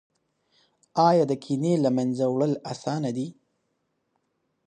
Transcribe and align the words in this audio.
ایا 1.07 1.23
د 1.27 1.33
کینې 1.43 1.73
له 1.83 1.89
منځه 1.97 2.25
وړل 2.29 2.53
اسانه 2.71 3.11
دي؟ 3.17 3.27